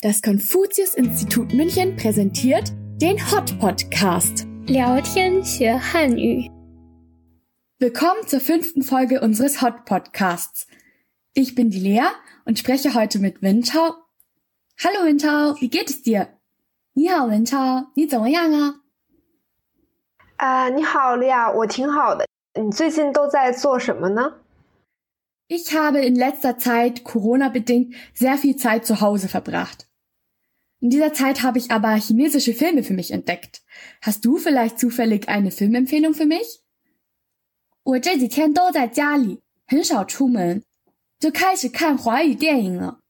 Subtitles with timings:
[0.00, 4.46] Das Konfuzius-Institut München präsentiert den Hot Podcast.
[4.68, 6.48] 聊天学汉语。
[7.80, 10.68] Willkommen zur fünften Folge unseres Hot Podcasts.
[11.34, 12.06] Ich bin die Lea
[12.44, 13.96] und spreche heute mit Wintao.
[14.84, 16.28] Hallo Wintao, wie geht es dir?
[16.94, 18.76] 你好，Wintao，你怎么样啊？
[20.36, 22.24] 啊、你好，利亚，我挺好的。
[22.54, 24.34] 你最近都在做什么呢？
[25.48, 29.86] Ich habe in letzter Zeit Corona-bedingt sehr viel Zeit zu Hause verbracht.
[30.80, 33.62] In dieser Zeit habe ich aber chinesische Filme für mich entdeckt.
[34.00, 36.60] Hast du vielleicht zufällig eine Filmempfehlung für mich?
[37.82, 40.62] 我这几天都在家里，很少出门，
[41.18, 43.00] 就开始看华语电影了。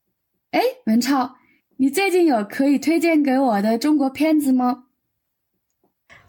[0.51, 1.35] 哎，文超，
[1.77, 4.85] 你最近有可以推荐给我的中国片子吗？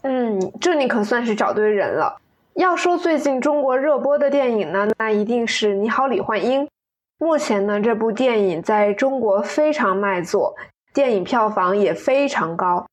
[0.01, 2.21] 嗯，这你可算是找对人了。
[2.53, 6.65] 要说最近中国热播的电影呢，那一定是《你好，李焕英》。
[7.17, 10.55] 目前呢，这部电影在中国非常卖座，
[10.93, 12.87] 电影票房也非常高。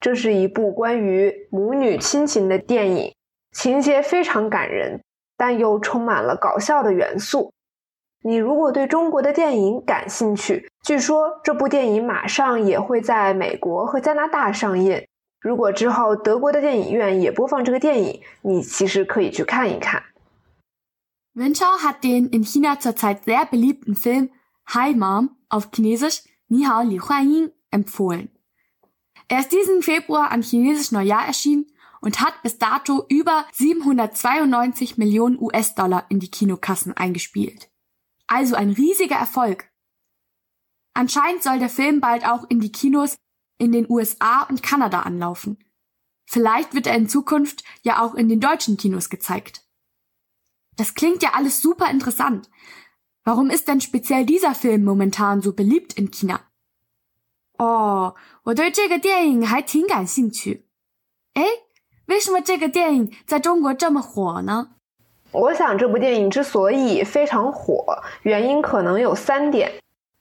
[0.00, 3.14] 这是一部关于母女亲情的电影，
[3.52, 5.00] 情节非常感人，
[5.36, 7.52] 但又充满了搞笑的元素。
[8.22, 15.06] 你如果对中国的电影感兴趣，据说这部电影马上也会在美国和加拿大上映。
[15.40, 20.02] 如果之后德国的电影院也播放这个电影，你其实可以去看一看。
[21.34, 24.30] Wintao hat den in China zurzeit sehr beliebten Film
[24.68, 28.30] Hi Mom auf Chinesisch Ni Hao Li Huan Ying empfohlen.
[29.28, 31.66] Er ist diesen Februar an Chinesisch Neujahr erschienen
[32.00, 37.70] und hat bis dato über 792 Millionen US-Dollar in die Kinokassen eingespielt.
[38.26, 39.70] Also ein riesiger Erfolg.
[40.92, 43.16] Anscheinend soll der Film bald auch in die Kinos
[43.58, 45.58] in den USA und Kanada anlaufen.
[46.26, 49.62] Vielleicht wird er in Zukunft ja auch in den deutschen Kinos gezeigt.
[50.76, 52.50] Das klingt ja alles super interessant.
[53.24, 56.40] Warum ist denn speziell dieser Film momentan so beliebt in China?
[57.56, 60.66] Oh, 我对这个电影还挺感兴趣。
[61.32, 61.44] 诶，
[62.06, 64.72] 为什么这个电影在中国这么火呢？
[65.32, 69.72] 我想这部电影之所以非常火，原因可能有三点。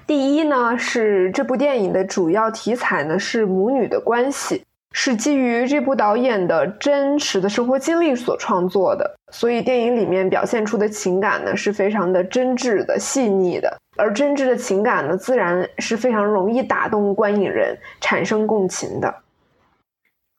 [0.08, 19.23] 第一呢，是这部电影的主要题材呢是母女的关系，是基于这部导演的真实的生活经历所创作的，所以电影里面表现出的情感呢是非常的真挚的、细腻的，而真挚的情感呢，自然是非常容易打动观影人，产生共情的。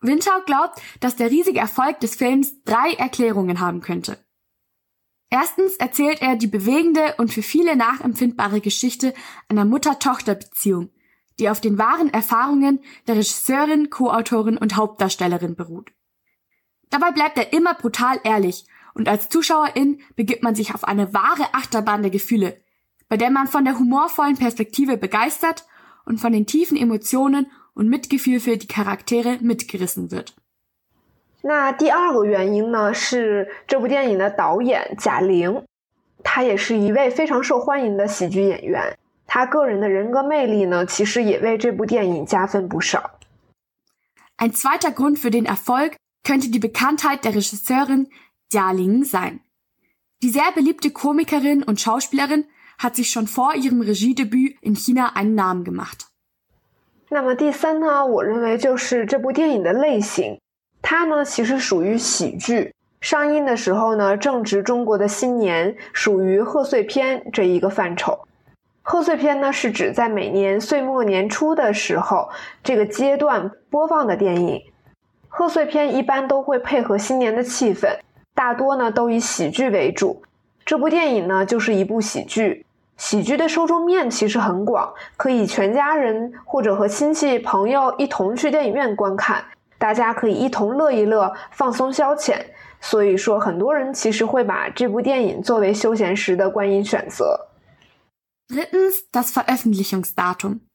[0.01, 4.17] Wintau glaubt, dass der riesige Erfolg des Films drei Erklärungen haben könnte.
[5.29, 9.13] Erstens erzählt er die bewegende und für viele nachempfindbare Geschichte
[9.47, 10.89] einer Mutter-Tochter-Beziehung,
[11.39, 15.91] die auf den wahren Erfahrungen der Regisseurin, Co-Autorin und Hauptdarstellerin beruht.
[16.89, 21.53] Dabei bleibt er immer brutal ehrlich und als Zuschauerin begibt man sich auf eine wahre
[21.53, 22.59] Achterbahn der Gefühle,
[23.07, 25.65] bei der man von der humorvollen Perspektive begeistert
[26.05, 30.33] und von den tiefen Emotionen und Mitgefühl für die Charaktere mitgerissen wird.
[31.41, 35.63] 那第二个原因呢，是这部电影的导演贾玲，
[36.21, 38.97] 她也是一位非常受欢迎的喜剧演员。
[39.34, 43.18] 她个人的人格魅力呢，其实也为这部电影加分不少。
[44.38, 48.06] Ein zweiter Grund für den Erfolg könnte die Bekanntheit der Regisseurin
[48.52, 49.40] Jia Ling sein.
[50.22, 52.44] Die sehr beliebte Komikerin und Schauspielerin
[52.78, 56.06] hat sich schon vor ihrem Regiedebüt in China einen Namen gemacht.
[57.08, 60.38] 那么第三呢，我认为就是这部电影的类型，
[60.80, 62.72] 它呢其实属于喜剧。
[63.00, 68.28] 上映的时候呢，正值中国的新年，属于贺岁片这一个范畴。
[68.86, 72.28] 贺岁片呢是指在每年岁末年初的时候
[72.62, 74.62] 这个阶段播放的电影。
[75.26, 77.88] 贺岁片一般都会配合新年的气氛，
[78.34, 80.22] 大多呢都以喜剧为主。
[80.66, 82.66] 这部电影呢就是一部喜剧。
[82.98, 89.42] 喜剧的受众面其实很广，可以全家人或者和亲戚朋友一同去电影院观看，
[89.78, 92.36] 大家可以一同乐一乐，放松消遣。
[92.82, 97.48] 所以说，很多人其实会把这部电影作为休闲时的观影选择。
[98.48, 100.68] Drittens das Veröffentlichungsdatum.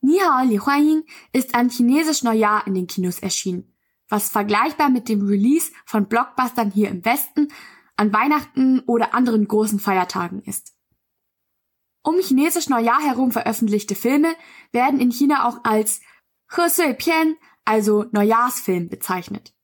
[0.00, 3.74] Ni Hao Li Huan Ying ist an Chinesisch Neujahr in den Kinos erschienen,
[4.08, 7.48] was vergleichbar mit dem Release von Blockbustern hier im Westen
[7.96, 10.74] an Weihnachten oder anderen großen Feiertagen ist.
[12.02, 14.34] Um Chinesisch Neujahr herum veröffentlichte Filme
[14.72, 16.00] werden in China auch als
[16.54, 19.54] He Sui Pian, also Neujahrsfilm, bezeichnet.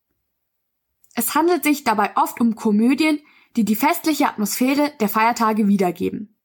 [1.14, 3.20] Es handelt sich dabei oft um Komödien,
[3.56, 6.39] die die festliche Atmosphäre der Feiertage wiedergeben.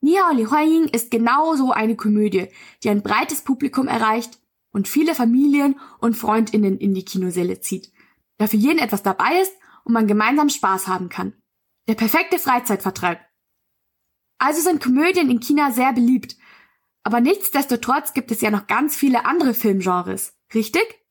[0.00, 2.48] Ni Hao Li Huan Ying ist genauso eine Komödie,
[2.82, 4.38] die ein breites Publikum erreicht
[4.72, 7.92] und viele Familien und Freundinnen in die Kinosäle zieht,
[8.38, 9.52] da für jeden etwas dabei ist
[9.84, 11.32] und man gemeinsam Spaß haben kann.
[11.88, 13.20] Der perfekte Freizeitvertreib.
[14.38, 16.36] Also sind Komödien in China sehr beliebt,
[17.06, 21.04] Aber nichtsdestotrotz gibt es ja noch ganz viele andere Filmgenres, richtig?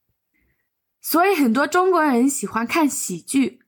[0.99, 3.61] 所以很多中国人喜欢看喜剧，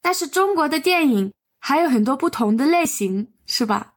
[0.00, 3.94] 但是中国的电影还有很多不同的类型，是吧？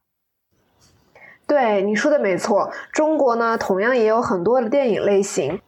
[1.51, 2.71] 对，你说的没错。
[2.93, 5.61] 中国呢，同样也有很多的电影类型。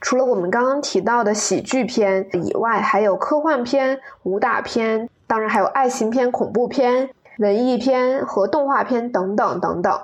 [0.00, 10.00] 除了我们刚刚提到的喜剧片以外，还有科幻片、武打片，当然还有爱情片、恐怖片、文艺片和动画片等等等等。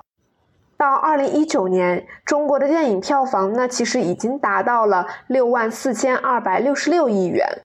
[0.76, 7.62] 到二零一九年，中国的电影票房呢，其实已经达到了六万四千二百六十六亿元。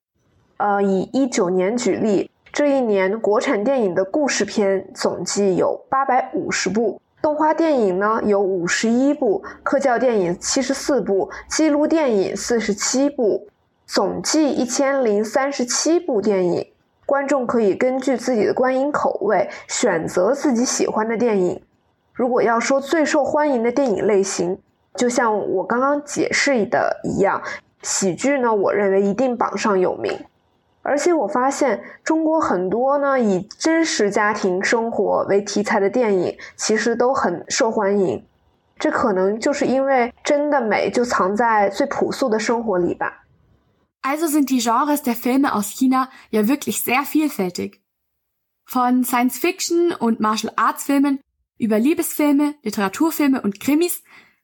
[0.56, 7.02] 呃，以一九年举例，这一年国产电影的故事片总计有八百五十部。
[7.22, 13.48] 动画电影呢有五十一部，科教电影七十四部，记录电影四十七部，
[13.86, 16.66] 总计一千零三十七部电影。
[17.06, 21.62] 观众可以根据自己的观影口味选择自己喜欢的电影。
[22.14, 24.58] 如果要说最受欢迎的电影类型，
[24.96, 27.42] 就像我刚刚解释的一样，
[27.82, 30.18] 喜剧呢，我认为一定榜上有名。
[30.89, 38.25] 而且我发现，中国很多呢以真实家庭生活为题材的电影，其实都很受欢迎。
[38.79, 43.25] 这可能就是因为真的美就藏在最朴素的生活里吧。
[44.03, 47.81] Also sind die Genres der Filme aus China ja wirklich sehr vielfältig.
[48.67, 51.21] Von Science-Fiction und Martial-Arts-Filmen
[51.57, 54.03] über Liebesfilme, Literaturfilme und Krimis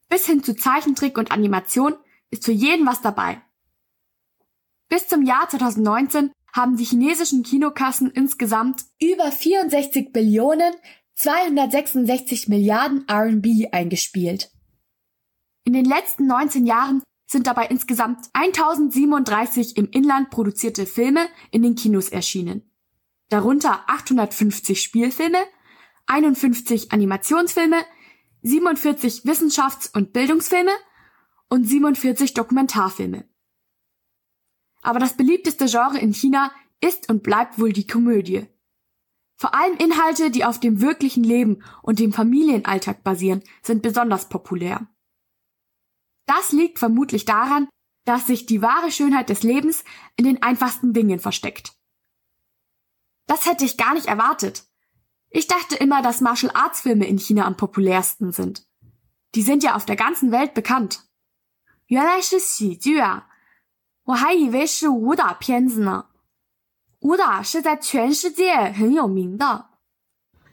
[0.08, 1.97] bis hin zu Zeichentrick und Animation
[2.31, 3.43] ist für jeden was dabei.
[4.90, 10.74] Bis zum Jahr 2019 haben die chinesischen Kinokassen insgesamt über 64 Billionen
[11.16, 14.52] 266 Milliarden RMB eingespielt.
[15.64, 21.76] In den letzten 19 Jahren sind dabei insgesamt 1037 im Inland produzierte Filme in den
[21.76, 22.70] Kinos erschienen.
[23.30, 25.40] Darunter 850 Spielfilme,
[26.06, 27.84] 51 Animationsfilme,
[28.44, 30.72] 47 Wissenschafts- und Bildungsfilme
[31.50, 33.28] und 47 Dokumentarfilme.
[34.85, 38.47] Aber das beliebteste Genre in China ist und bleibt wohl die Komödie.
[39.37, 44.87] Vor allem Inhalte, die auf dem wirklichen Leben und dem Familienalltag basieren, sind besonders populär.
[46.26, 47.69] Das liegt vermutlich daran,
[48.05, 49.85] dass sich die wahre Schönheit des Lebens
[50.17, 51.73] in den einfachsten Dingen versteckt.
[53.26, 54.64] Das hätte ich gar nicht erwartet.
[55.31, 58.67] Ich dachte immer, dass Martial Arts Filme in China am populärsten sind.
[59.35, 61.06] Die sind ja auf der ganzen Welt bekannt.
[61.91, 63.26] 原来是喜剧啊！
[64.06, 66.06] 我还以为是武打片子呢。
[67.02, 69.66] 武打是在全世界很有名的。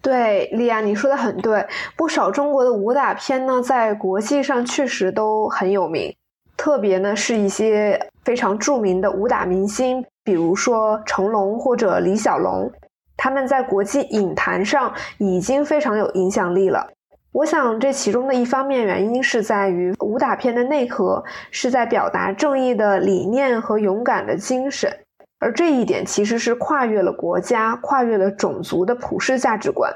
[0.00, 1.66] 对，莉亚，你说的很对。
[1.96, 6.14] 不少中国的武打片呢，在国际上确实都很有名。
[6.56, 12.70] 特别呢，是一些非常著名的武打明星，比如说成龙或者李小龙，
[13.16, 16.92] 他们在国际影坛上已经非常有影响力了。
[17.32, 24.98] 我想，这其中的一方面原因是在于武打片的内核是在表达正义的理念和勇敢的精神，
[25.38, 29.94] 而这一点其实是跨越了国家、跨越了种族的普世价值观。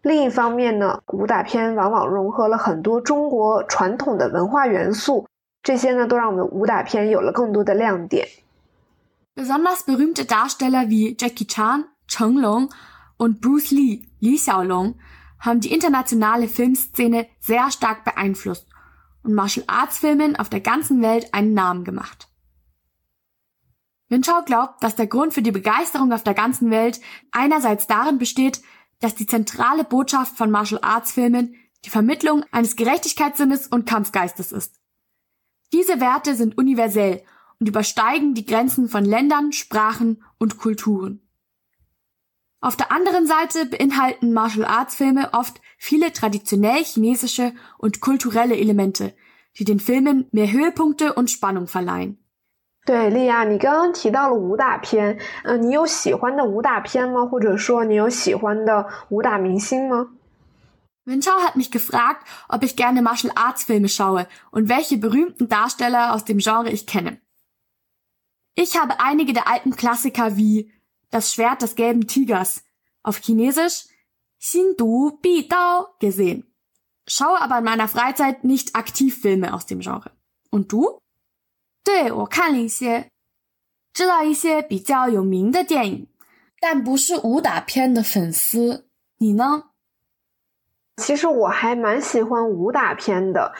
[0.00, 5.26] 另一方面呢，武打片往往融合了很多中国传统的文化元素，
[5.62, 8.26] 这些呢都让我们武打片有了更多的亮点。
[9.36, 12.70] Besonders berühmte Darsteller wie Jackie Chan, Chen Long
[13.18, 14.94] und Bruce Lee, Li Xiaolong
[15.44, 18.66] haben die internationale Filmszene sehr stark beeinflusst
[19.22, 22.28] und Martial Arts Filmen auf der ganzen Welt einen Namen gemacht.
[24.08, 27.00] Winchau glaubt, dass der Grund für die Begeisterung auf der ganzen Welt
[27.32, 28.62] einerseits darin besteht,
[29.00, 34.80] dass die zentrale Botschaft von Martial Arts Filmen die Vermittlung eines Gerechtigkeitssinnes und Kampfgeistes ist.
[35.72, 37.22] Diese Werte sind universell
[37.58, 41.23] und übersteigen die Grenzen von Ländern, Sprachen und Kulturen.
[42.63, 49.15] Auf der anderen Seite beinhalten Martial Arts Filme oft viele traditionell chinesische und kulturelle Elemente,
[49.57, 52.17] die den Filmen mehr Höhepunkte und Spannung verleihen.
[52.85, 57.25] 对，莉亚，你刚刚提到了武打片，嗯，你有喜欢的武打片吗？
[57.25, 60.07] 或者说你有喜欢的武打明星吗？
[61.05, 66.25] Winchao hat mich gefragt, ob ich gerne Martial Arts Filme schaue und welche berühmten Darsteller aus
[66.25, 67.19] dem Genre ich kenne.
[68.55, 70.71] Ich habe einige der alten Klassiker wie
[71.13, 72.63] das Schwert des gelben Tigers,
[73.03, 73.87] auf Chinesisch
[74.39, 76.45] Xin Du Bi Dao gesehen.
[77.07, 80.11] Schaue aber in meiner Freizeit nicht aktiv Filme aus dem Genre.
[80.51, 81.01] Und du?
[81.83, 83.09] 对，我看了一些，
[83.93, 86.07] 知道一些比较有名的电影，
[86.59, 88.87] 但不是武打片的粉丝。
[89.17, 89.71] 你呢？
[90.97, 93.53] 其实我还蛮喜欢武打片的，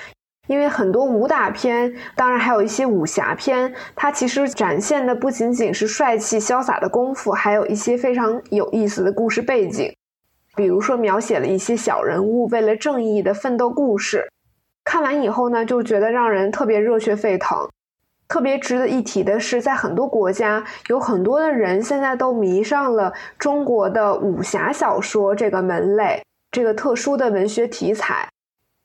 [0.46, 9.90] 因为很多武打片，当然还有一些武侠片，它其实展现的不仅仅是帅气潇洒的功夫，还有一些非常有意思的故事背景。
[10.54, 14.30] 比如说，描写了一些小人物为了正义的奋斗故事，
[14.84, 17.68] 看完以后呢，就觉得让人特别热血沸腾。
[18.28, 28.28] 特别值得一提的是，在很多国家，有很多的人现在都迷上了中国的武侠小说这个门类，这个特殊的文学题材。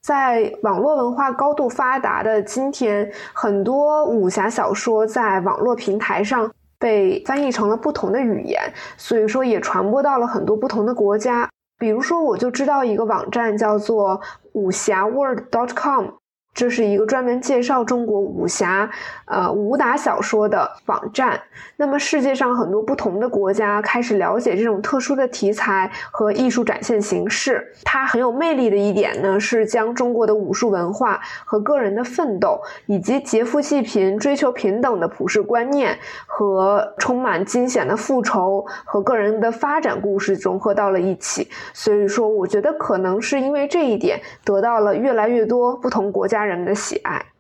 [0.02, 11.50] 在网络文化高度发达的今天，很多武侠小说在网络平台上被翻译成了不同的语言，所以说也传播到了很多不同的国家。
[11.78, 14.20] 比如说，我就知道一个网站叫做
[14.54, 16.19] 武侠 World.com。
[16.60, 18.90] 这是一个专门介绍中国武侠、
[19.24, 21.40] 呃武打小说的网站。
[21.78, 27.66] 那么，世界上很多不同的国家开始了解这种特殊的题材和艺术展现形式。
[27.86, 35.98] 它很有魅力的一点呢，是将中国的武术文化和个人的奋斗，以及劫富济贫、追求平等的普世观念
[36.28, 41.48] 和充满惊险的复仇和个人的发展故事融合到了一起。
[41.74, 46.49] 所以说，我觉得可能是因为这一点，得到了越来越多不同国家。
[46.49, 47.35] 人的喜爱。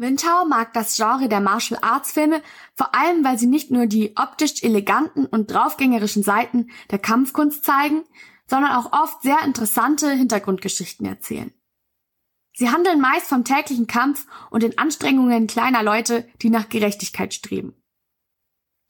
[0.00, 2.42] Winchau mag das Genre der Martial Arts Filme
[2.74, 8.04] vor allem, weil sie nicht nur die optisch eleganten und draufgängerischen Seiten der Kampfkunst zeigen,
[8.46, 11.52] sondern auch oft sehr interessante Hintergrundgeschichten erzählen.
[12.54, 17.74] Sie handeln meist vom täglichen Kampf und den Anstrengungen kleiner Leute, die nach Gerechtigkeit streben.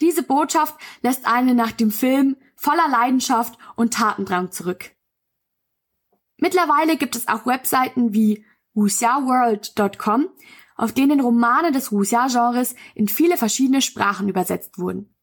[0.01, 4.93] Diese Botschaft lässt einen nach dem Film voller Leidenschaft und Tatendrang zurück.
[6.38, 10.30] Mittlerweile gibt es auch Webseiten wie wuxiaworld.com,
[10.76, 15.16] auf denen Romane des Wuxia-Genres in viele verschiedene Sprachen übersetzt wurden.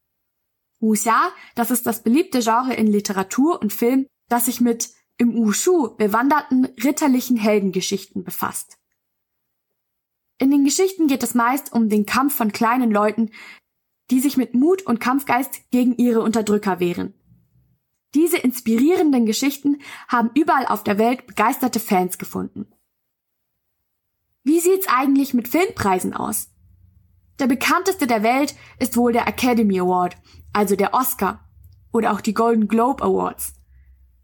[0.79, 5.95] Wuxia, das ist das beliebte Genre in Literatur und Film, das sich mit im Wushu
[5.95, 8.77] bewanderten ritterlichen Heldengeschichten befasst.
[10.39, 13.29] In den Geschichten geht es meist um den Kampf von kleinen Leuten,
[14.11, 17.13] die sich mit Mut und Kampfgeist gegen ihre Unterdrücker wehren.
[18.15, 22.67] Diese inspirierenden Geschichten haben überall auf der Welt begeisterte Fans gefunden.
[24.43, 26.49] Wie sieht's eigentlich mit Filmpreisen aus?
[27.39, 30.17] Der bekannteste der Welt ist wohl der Academy Award,
[30.51, 31.49] also der Oscar
[31.91, 33.53] oder auch die Golden Globe Awards.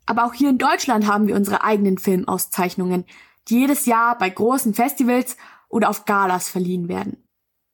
[0.05, 3.05] Aber auch hier in Deutschland haben wir unsere eigenen Filmauszeichnungen,
[3.47, 5.37] die jedes Jahr bei großen Festivals
[5.69, 7.23] oder auf Galas verliehen werden.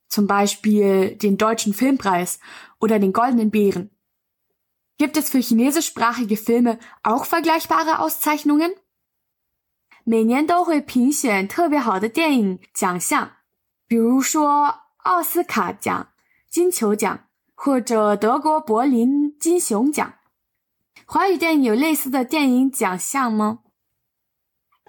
[0.08, 2.38] Zum Beispiel den Deutschen Filmpreis
[2.78, 3.90] oder den Goldenen Bären.
[4.97, 8.75] Gibt es für chinesischsprachige Filme auch vergleichbare Auszeichnungen?
[10.03, 13.37] 每年都会评选特别好的电影奖项，
[13.87, 16.09] 比如说奥斯卡奖、
[16.49, 20.13] 金球奖或者德国柏林金熊奖。
[21.05, 23.59] 华语电影有类似的电影奖项吗？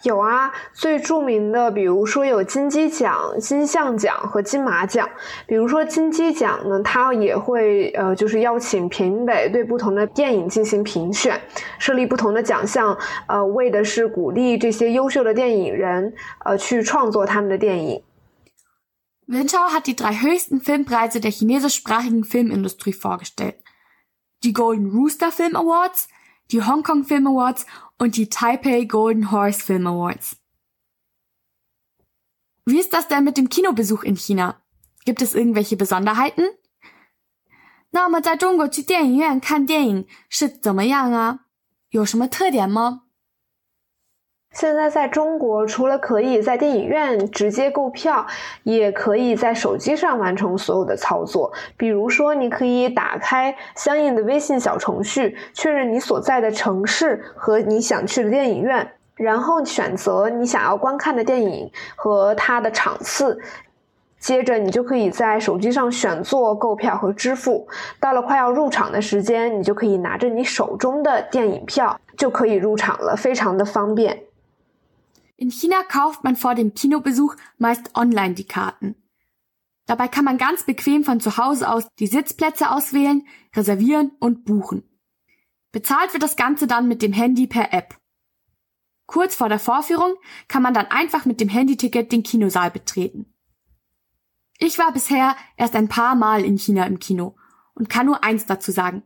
[0.04, 5.10] 有啊，最著名的，比如说有金鸡奖、金像奖和金马奖。
[5.48, 11.42] 比如说金鸡奖呢，它也会呃，就是邀请评委对不同的电影进行评选，
[11.80, 12.96] 设立不同的奖项，
[13.28, 16.14] 呃，为的是鼓励这些优秀的电影人
[16.46, 18.04] 呃去创作他们的电影。
[19.28, 23.56] Winchau hat die drei höchsten Filmpreise der chinesischsprachigen Filmindustrie vorgestellt:
[24.44, 26.08] die Golden Rooster Film Awards,
[26.52, 27.66] die Hong Kong Film Awards
[27.99, 30.37] und die Taipei Golden Horse Film Awards.
[32.65, 34.63] Wie ist das denn mit dem Kinobesuch in China?
[35.05, 36.45] Gibt es irgendwelche Besonderheiten?
[37.91, 41.47] 那么在中国去电影院看电影是怎么样啊？
[41.91, 43.03] 有什么特点吗？
[44.58, 48.26] 现在在中国，除了可以在电影院直接购票，
[48.64, 51.54] 也可以在手机上完成所有的操作。
[51.78, 63.40] 比如说，你可以打开相应的微信小程序，确认你所在的城市和你想去的电影院，然后选择你想要观看的电影和它的场次。
[64.18, 67.68] 接着，你就可以在手机上选座、购票和支付。
[68.00, 74.24] 到了快要入场的时间，你就可以拿着你手中的电影票就可以入场了，非常的方便。
[75.40, 78.96] In China kauft man vor dem Kinobesuch meist online die Karten.
[79.86, 83.26] Dabei kann man ganz bequem von zu Hause aus die Sitzplätze auswählen,
[83.56, 84.84] reservieren und buchen.
[85.72, 87.96] Bezahlt wird das Ganze dann mit dem Handy per App.
[89.06, 90.16] Kurz vor der Vorführung
[90.48, 93.32] kann man dann einfach mit dem Handyticket den Kinosaal betreten.
[94.58, 97.38] Ich war bisher erst ein paar Mal in China im Kino
[97.76, 99.04] und kann nur eins dazu sagen.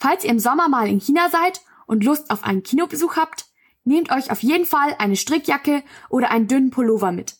[0.00, 3.46] Falls ihr im Sommer mal in China seid und Lust auf einen Kinobesuch habt,
[3.83, 7.37] Nehmt euch auf jeden Fall eine Strickjacke oder einen dünnen Pullover mit.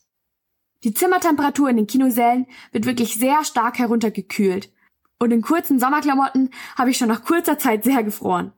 [0.84, 4.72] Die Zimmertemperatur in den Kinosälen wird wirklich sehr stark heruntergekühlt.
[5.20, 8.54] Und in kurzen Sommerklamotten habe ich schon nach kurzer Zeit sehr gefroren.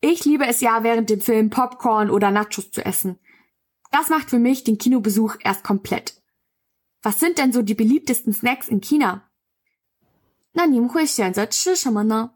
[0.00, 3.18] Ich liebe es ja, während dem Film Popcorn oder Nachos zu essen.
[3.90, 6.22] Das macht für mich den Kinobesuch erst komplett.
[7.02, 9.28] Was sind denn so die beliebtesten Snacks in China?
[10.54, 12.32] 那你们会选择吃什么呢？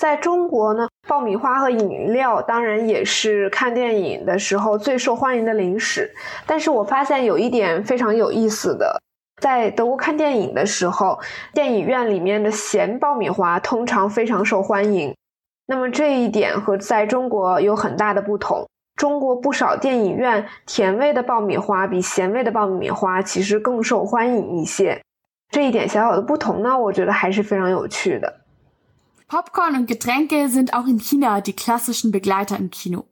[0.00, 6.10] 在中国呢，爆米花和饮料当然也是看电影的时候最受欢迎的零食。
[6.46, 8.98] 但是我发现有一点非常有意思的，
[9.42, 11.20] 在德国看电影的时候，
[11.52, 15.14] 电影院里面的咸爆米花通常非常受欢迎。
[15.66, 18.66] 那么这一点和在中国有很大的不同。
[18.96, 24.98] 中国不少电影院甜味的爆米花比咸味的爆米花其实更受欢迎一些。
[25.50, 28.40] 这一点小小的不同呢，我觉得还是非常有趣的。
[29.30, 33.06] Popcorn und Getränke sind auch in China die klassischen Begleiter im Kino.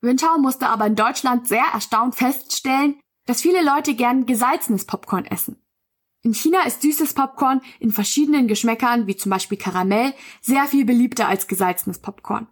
[0.00, 5.60] Winchau musste aber in Deutschland sehr erstaunt feststellen, dass viele Leute gern gesalzenes Popcorn essen.
[6.22, 11.26] In China ist süßes Popcorn in verschiedenen Geschmäckern, wie zum Beispiel Karamell, sehr viel beliebter
[11.26, 12.46] als gesalzenes Popcorn.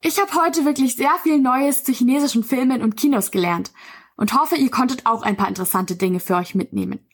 [0.00, 3.72] Ich habe heute wirklich sehr viel Neues zu chinesischen Filmen und Kinos gelernt
[4.16, 7.06] und hoffe, ihr konntet auch ein paar interessante Dinge für euch mitnehmen.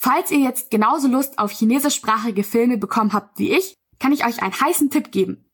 [0.00, 4.40] Falls ihr jetzt genauso Lust auf chinesischsprachige Filme bekommen habt wie ich, kann ich euch
[4.40, 5.44] einen heißen Tipp geben.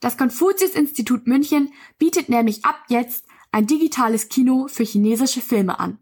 [0.00, 5.98] Das Konfuzius-Institut München bietet nämlich ab jetzt ein digitales Kino für chinesische Filme an.